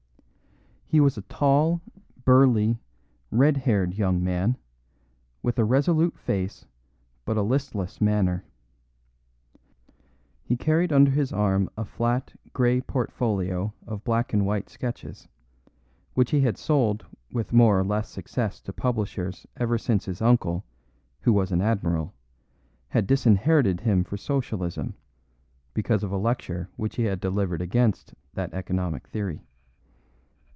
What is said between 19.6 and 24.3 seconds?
since his uncle (who was an admiral) had disinherited him for